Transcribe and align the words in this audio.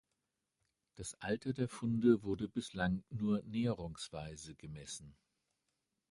Das 0.95 1.13
Alter 1.21 1.53
der 1.53 1.69
Funde 1.69 2.23
wurde 2.23 2.47
bislang 2.49 3.03
nur 3.11 3.43
näherungsweise 3.43 4.55
gemessen. 4.55 5.15